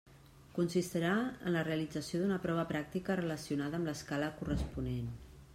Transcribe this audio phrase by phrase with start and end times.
[0.53, 1.11] Consistirà
[1.49, 5.17] en la realització d'una prova pràctica relacionada amb l'escala corresponent.